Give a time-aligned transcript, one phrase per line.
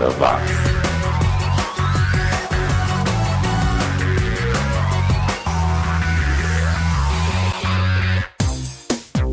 [0.00, 0.50] 80 watts.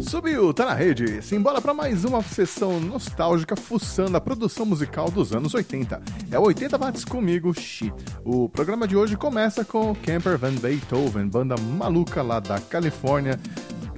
[0.10, 1.22] Subiu, tá na rede.
[1.22, 6.02] Simbora para mais uma sessão nostálgica fuçando a produção musical dos anos 80.
[6.32, 7.94] É o 80 watts comigo, Xi.
[8.26, 13.40] O programa de hoje começa com Camper Van Beethoven, banda maluca lá da Califórnia,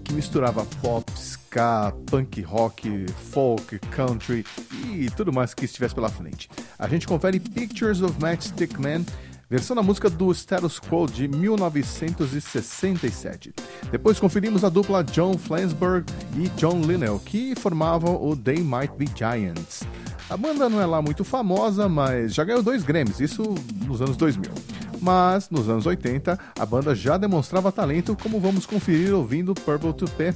[0.09, 4.43] que misturava pop, ska, punk rock, folk, country
[4.91, 6.49] e tudo mais que estivesse pela frente.
[6.79, 9.05] A gente confere Pictures of Matchstick Man
[9.47, 13.53] versão da música do Status Quo de 1967.
[13.91, 16.03] Depois conferimos a dupla John Flansburgh
[16.35, 19.83] e John Linnell, que formavam o They Might Be Giants.
[20.27, 23.43] A banda não é lá muito famosa, mas já ganhou dois Grammys, isso
[23.85, 24.78] nos anos 2000.
[25.01, 30.05] Mas nos anos 80, a banda já demonstrava talento, como vamos conferir ouvindo Purple to
[30.11, 30.33] P,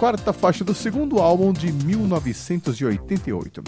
[0.00, 3.62] quarta faixa do segundo álbum de 1988.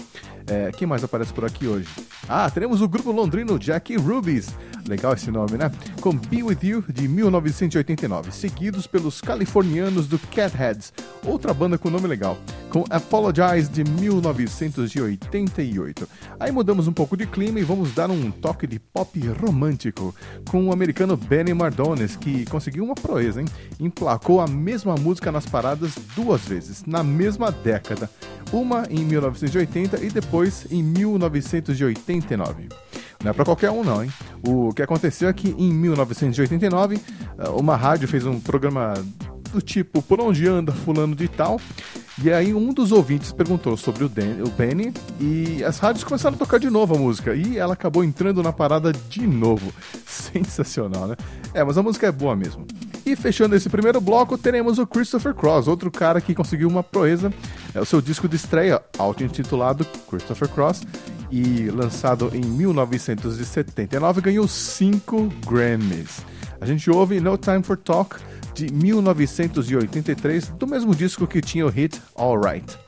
[0.46, 1.86] É, quem mais aparece por aqui hoje?
[2.28, 4.48] Ah, teremos o grupo londrino Jack Rubies,
[4.86, 5.70] legal esse nome, né?
[6.00, 10.90] Com Be With You de 1989, seguidos pelos californianos do Catheads,
[11.24, 12.36] outra banda com nome legal,
[12.70, 16.08] com Apologize de 1988.
[16.40, 20.14] Aí mudamos um pouco de clima e vamos dar um toque de pop romântico
[20.50, 23.46] com o americano Benny Mardones, que conseguiu uma proeza, hein?
[23.78, 28.08] Emplacou a mesma música nas paradas duas vezes, na mesma década,
[28.52, 32.68] uma em 1980 e depois em 1989.
[33.22, 34.10] Não é para qualquer um, não, hein?
[34.46, 37.00] O que aconteceu é que em 1989,
[37.38, 38.94] eh, uma rádio fez um programa
[39.52, 41.60] do tipo Por onde anda fulano de tal?
[42.22, 46.36] E aí um dos ouvintes perguntou sobre o, Dan, o Benny e as rádios começaram
[46.36, 49.72] a tocar de novo a música e ela acabou entrando na parada de novo.
[50.06, 51.16] Sensacional, né?
[51.54, 52.66] É, mas a música é boa mesmo.
[53.04, 57.32] E fechando esse primeiro bloco, teremos o Christopher Cross, outro cara que conseguiu uma proeza.
[57.74, 60.82] É o seu disco de estreia, auto-intitulado Christopher Cross,
[61.30, 66.24] e lançado em 1979, ganhou 5 Grammys.
[66.60, 68.16] A gente ouve No Time for Talk
[68.54, 72.78] de 1983, do mesmo disco que tinha o hit Alright.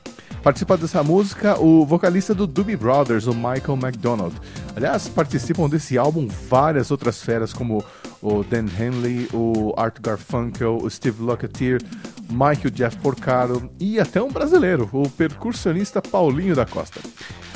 [0.41, 4.35] Participa dessa música o vocalista do Doobie Brothers, o Michael McDonald.
[4.75, 7.83] Aliás, participam desse álbum várias outras feras, como
[8.25, 11.79] o Dan Henley, o Art Garfunkel, o Steve Lukather,
[12.29, 16.99] Michael Jeff Porcaro e até um brasileiro, o percussionista Paulinho da Costa.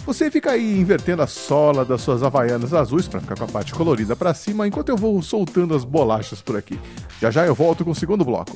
[0.06, 3.74] Você fica aí invertendo a sola das suas havaianas azuis para ficar com a parte
[3.74, 6.80] colorida para cima, enquanto eu vou soltando as bolachas por aqui.
[7.20, 8.56] Já já eu volto com o segundo bloco.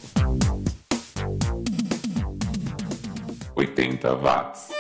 [3.56, 4.73] 80 watts.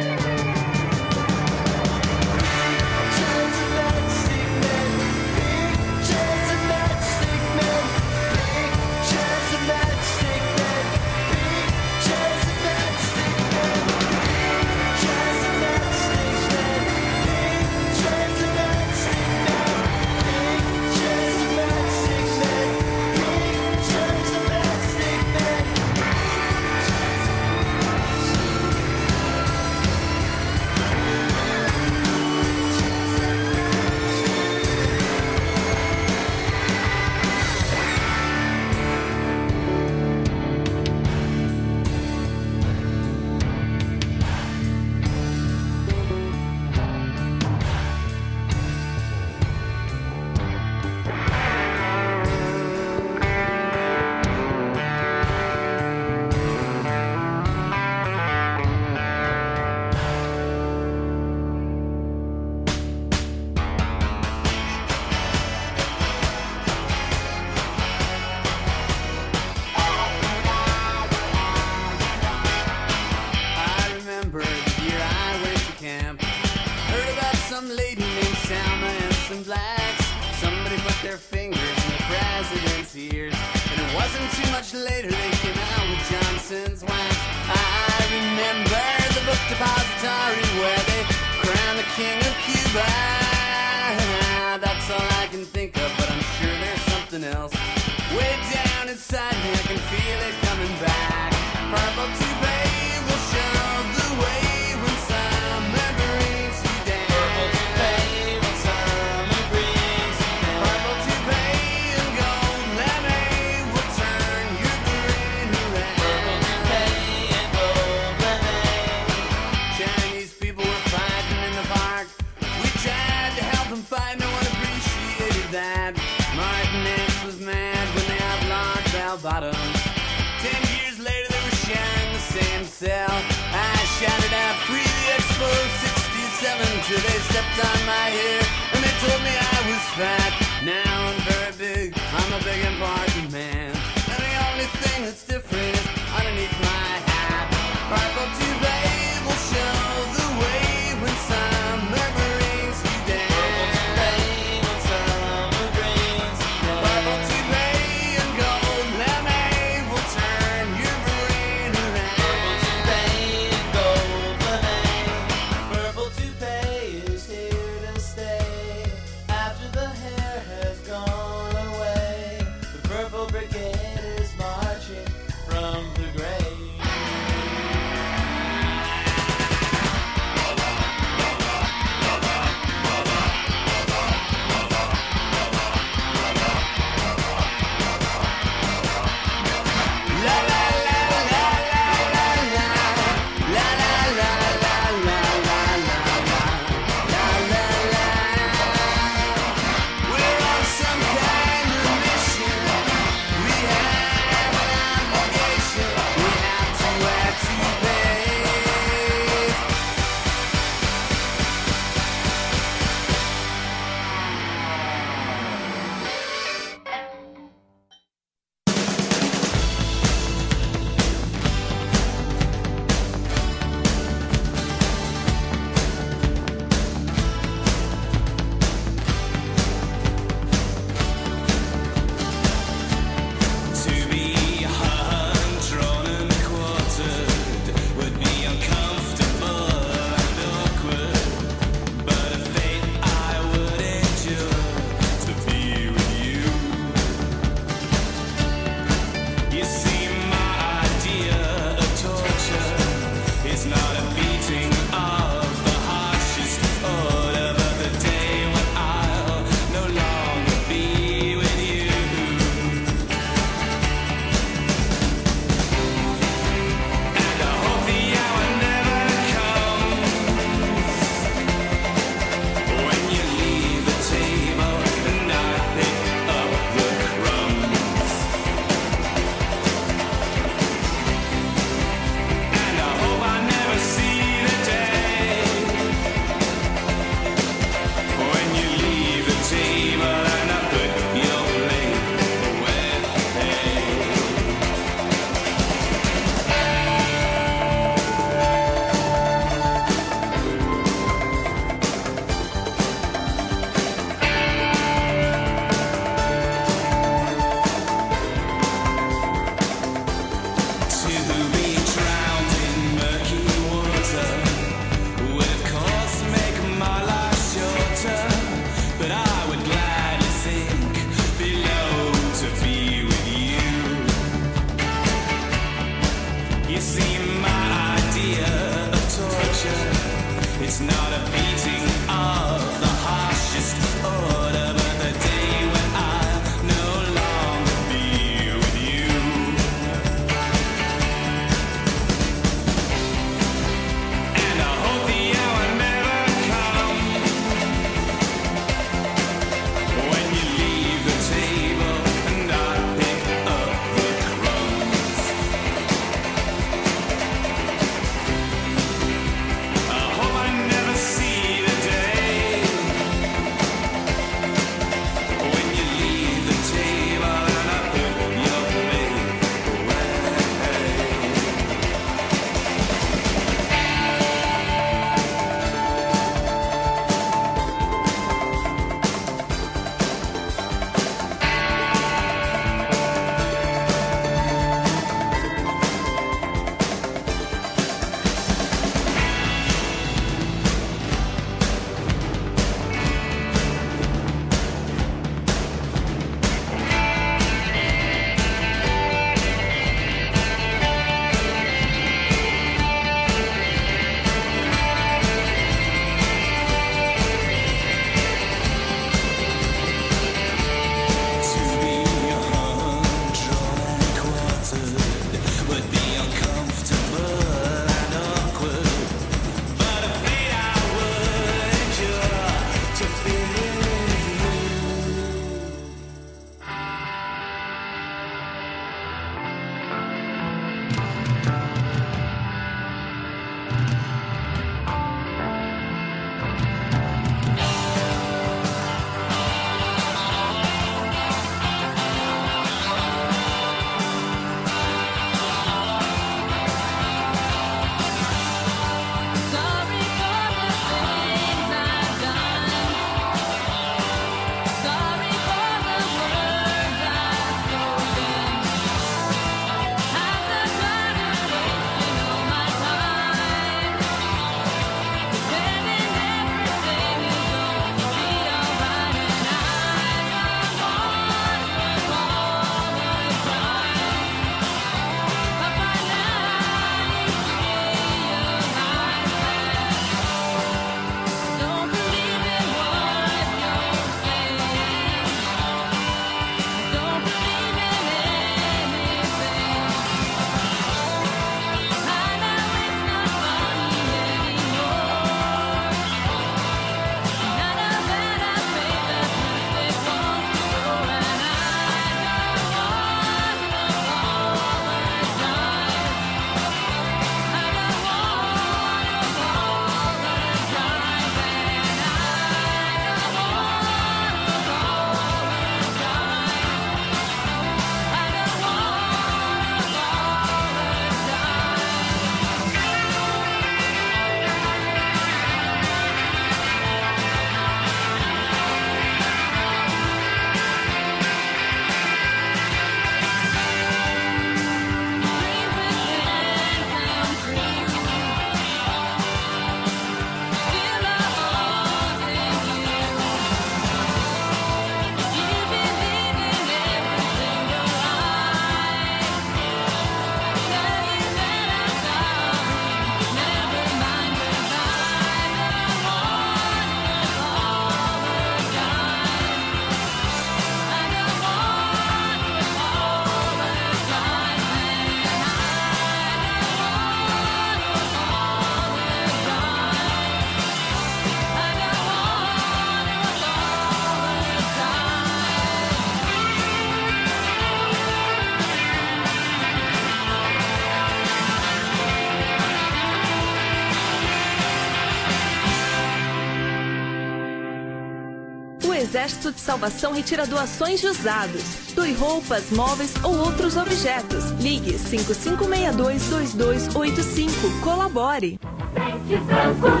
[589.42, 591.64] Exército de Salvação retira doações de usados.
[591.96, 594.52] Doe roupas, móveis ou outros objetos.
[594.60, 597.80] Ligue 5562-2285.
[597.82, 598.60] Colabore.
[598.94, 600.00] Dentes brancos,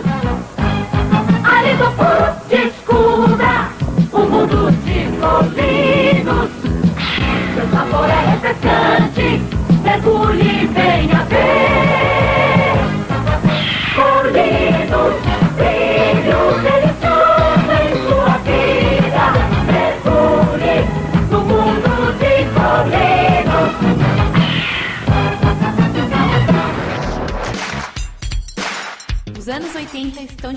[1.42, 3.68] hálito puro, descubra
[4.12, 6.50] o mundo de colinos.
[7.56, 9.42] Seu sabor é refrescante,
[9.82, 12.78] mergulhe e venha ver.
[13.96, 15.21] Colinos,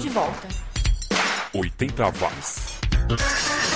[0.01, 0.47] de volta.
[1.53, 3.75] 80 watts.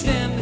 [0.00, 0.39] stand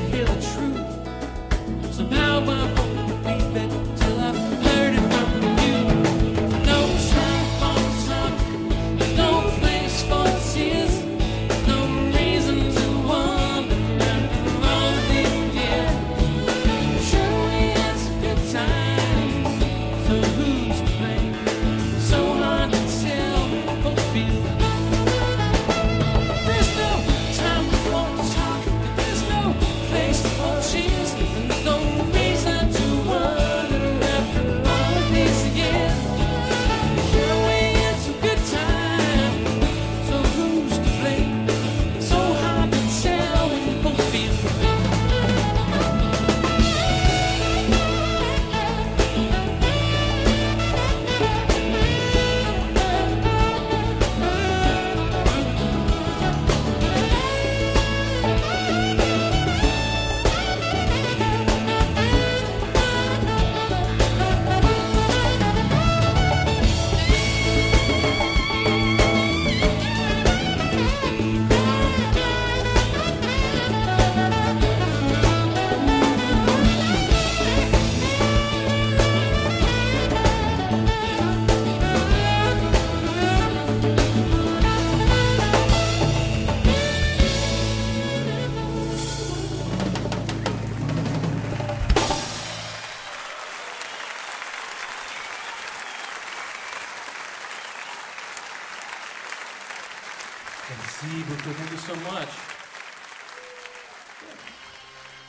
[101.18, 102.28] able to handle so much.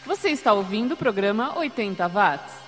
[0.05, 2.58] Você está ouvindo o programa 80 Watts.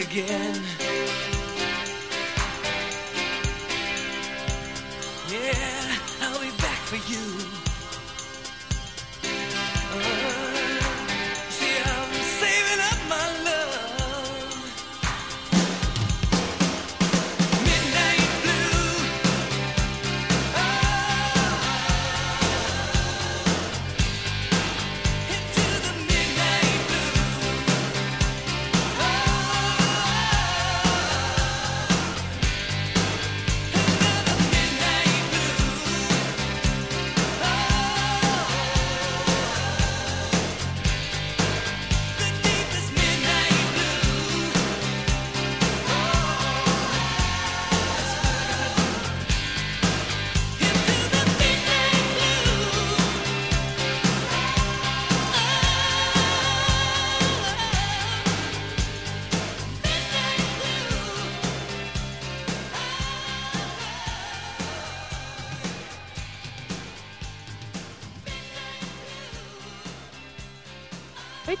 [0.00, 0.87] again.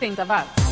[0.00, 0.68] 80 watts.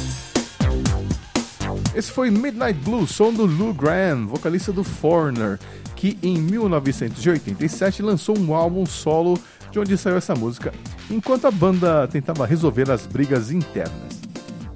[1.94, 5.58] Esse foi Midnight Blue, som do Lou Graham, vocalista do Foreigner,
[5.96, 9.38] que em 1987 lançou um álbum solo
[9.70, 10.72] de onde saiu essa música,
[11.10, 14.05] enquanto a banda tentava resolver as brigas internas.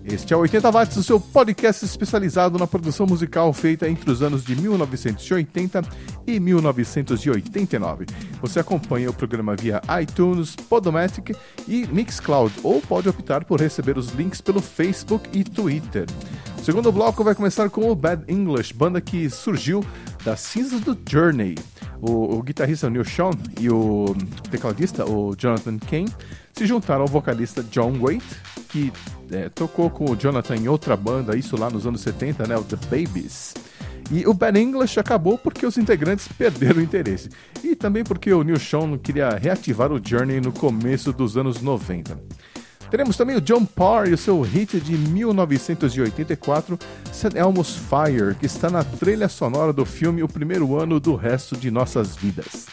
[0.04, 4.22] Este é o 80 Watts, o seu podcast especializado na produção musical feita entre os
[4.22, 5.82] anos de 1980
[6.26, 8.06] e 1989.
[8.40, 11.36] Você acompanha o programa via iTunes, Podomatic
[11.68, 16.06] e Mixcloud, ou pode optar por receber os links pelo Facebook e Twitter.
[16.58, 19.84] O segundo bloco vai começar com o Bad English, banda que surgiu
[20.24, 21.56] das cinzas do Journey.
[22.00, 24.14] O, o guitarrista Neil Sean e o
[24.50, 26.12] tecladista, o Jonathan Kane,
[26.52, 28.24] se juntaram ao vocalista John Waite,
[28.68, 28.92] que
[29.30, 32.64] é, tocou com o Jonathan em outra banda, isso lá nos anos 70, né, o
[32.64, 33.54] The Babies.
[34.10, 37.28] E o Bad English acabou porque os integrantes perderam o interesse.
[37.62, 42.18] E também porque o Neil Sean queria reativar o Journey no começo dos anos 90.
[42.90, 46.76] Teremos também o John Parr e o seu hit de 1984,
[47.12, 47.38] St.
[47.38, 51.70] Elmo's Fire, que está na trilha sonora do filme O Primeiro Ano do Resto de
[51.70, 52.66] Nossas Vidas.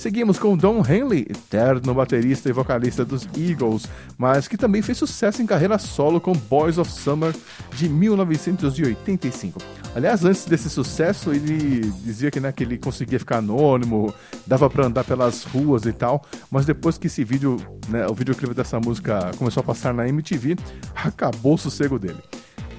[0.00, 3.86] Seguimos com Don Henley, eterno baterista e vocalista dos Eagles,
[4.16, 7.36] mas que também fez sucesso em carreira solo com Boys of Summer
[7.76, 9.60] de 1985.
[9.94, 14.14] Aliás, antes desse sucesso, ele dizia que, né, que ele conseguia ficar anônimo,
[14.46, 17.58] dava para andar pelas ruas e tal, mas depois que esse vídeo,
[17.90, 20.56] né, o videoclipe dessa música começou a passar na MTV,
[20.94, 22.22] acabou o sossego dele.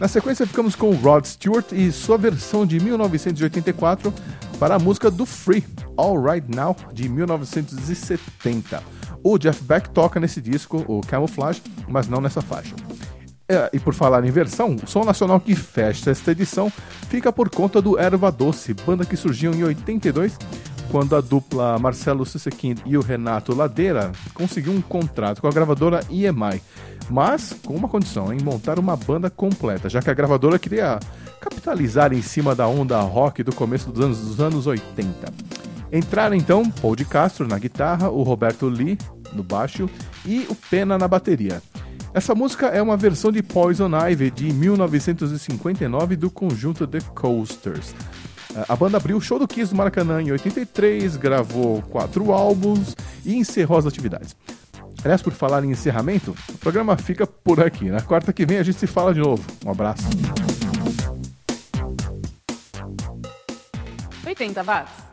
[0.01, 4.11] Na sequência, ficamos com Rod Stewart e sua versão de 1984
[4.57, 5.63] para a música do Free,
[5.95, 8.81] All Right Now, de 1970.
[9.23, 12.73] O Jeff Beck toca nesse disco, o Camouflage, mas não nessa faixa.
[13.47, 16.73] É, e por falar em versão, o som nacional que fecha esta edição
[17.07, 20.35] fica por conta do Erva Doce, banda que surgiu em 82
[20.89, 26.01] quando a dupla Marcelo Susekind e o Renato Ladeira conseguiu um contrato com a gravadora
[26.09, 26.61] EMI
[27.11, 30.99] mas com uma condição, em montar uma banda completa, já que a gravadora queria
[31.41, 35.31] capitalizar em cima da onda rock do começo dos anos, dos anos 80.
[35.91, 38.97] Entraram então Paul de Castro na guitarra, o Roberto Lee
[39.33, 39.89] no baixo
[40.25, 41.61] e o Pena na bateria.
[42.13, 47.93] Essa música é uma versão de Poison Ivy de 1959 do conjunto The Coasters.
[48.67, 53.35] A banda abriu o show do Kiss do Maracanã em 83, gravou quatro álbuns e
[53.35, 54.35] encerrou as atividades.
[55.03, 57.89] Aliás, por falar em encerramento, o programa fica por aqui.
[57.89, 59.43] Na quarta que vem a gente se fala de novo.
[59.65, 60.03] Um abraço.
[64.25, 65.10] 80 watts.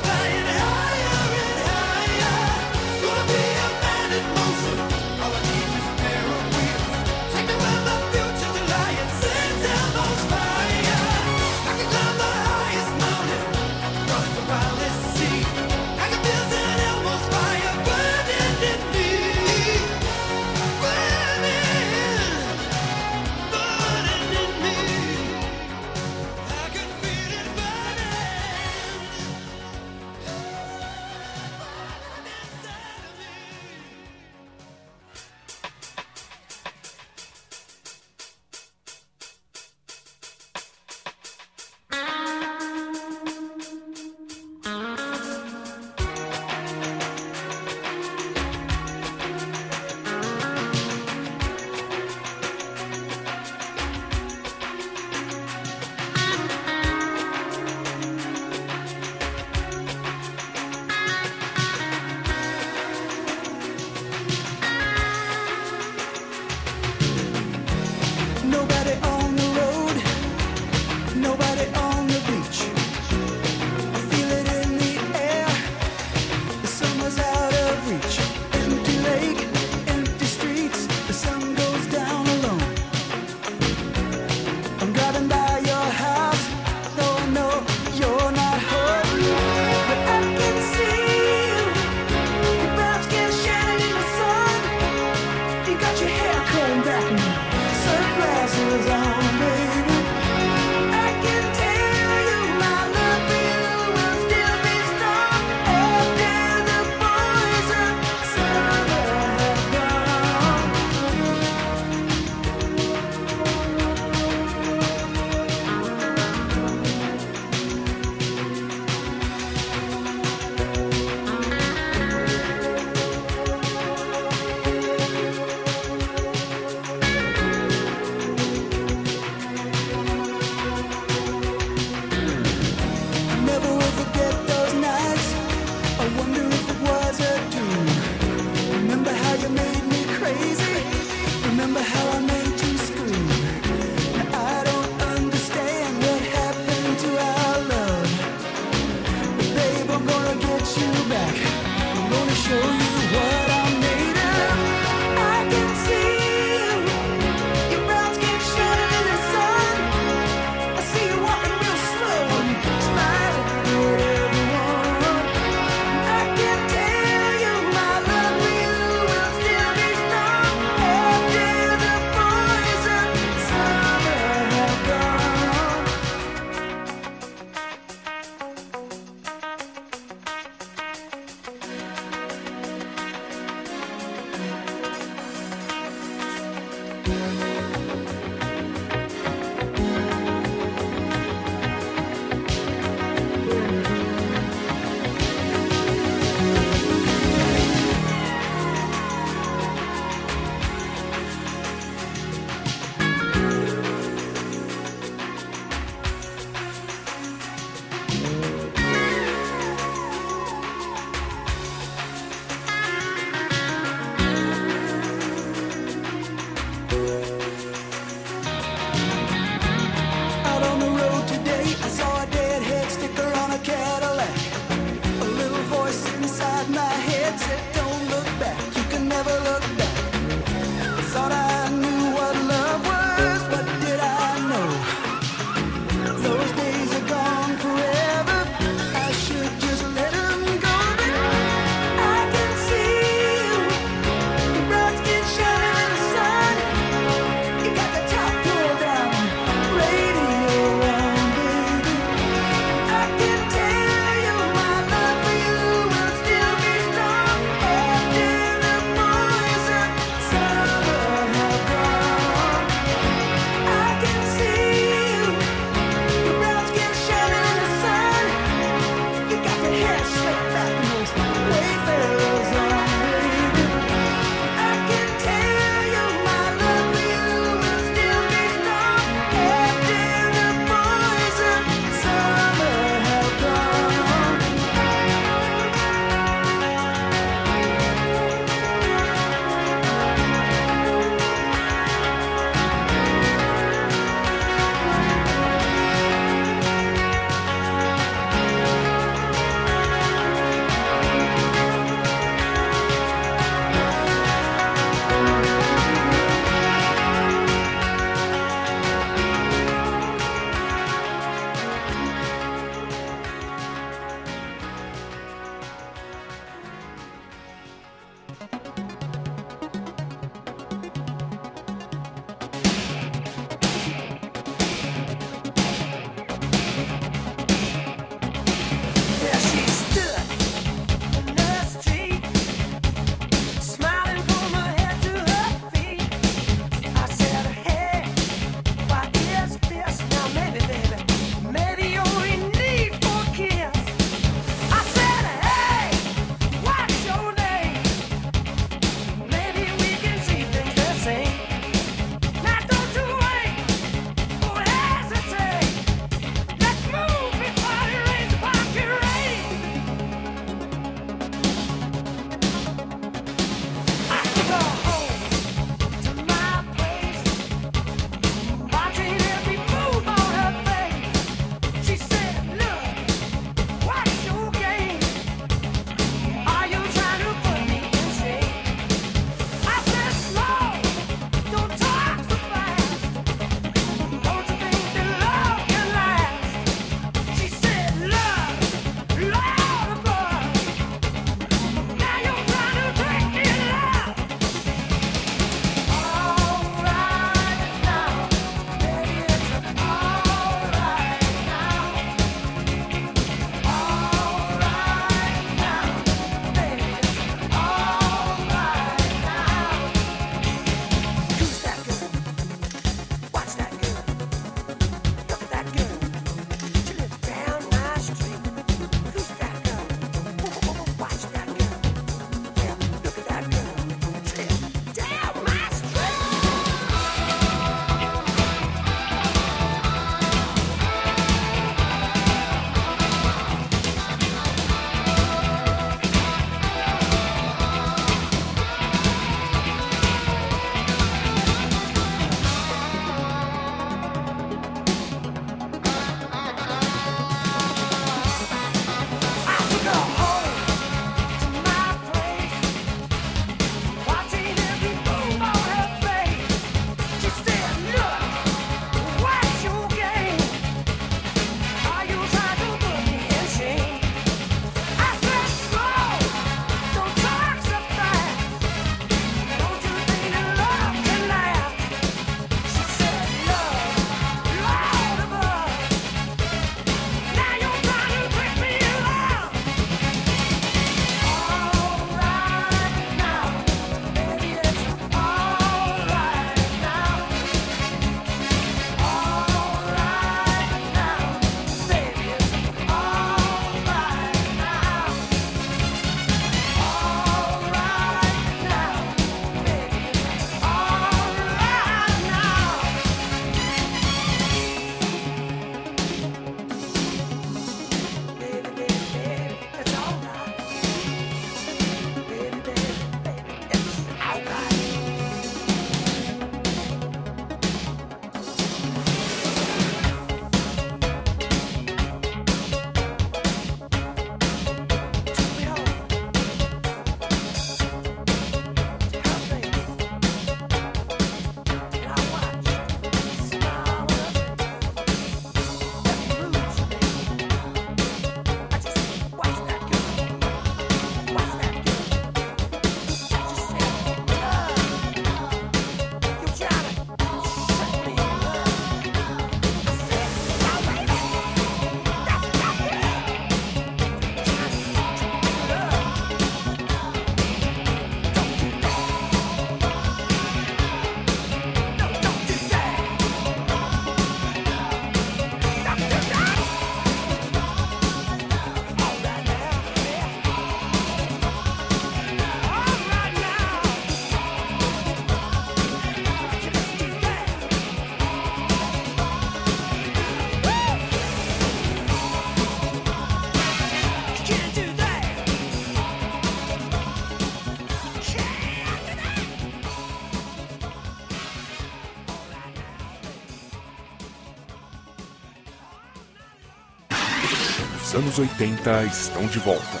[598.26, 600.00] Anos 80 estão de volta.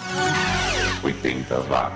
[1.04, 1.95] 80 watts.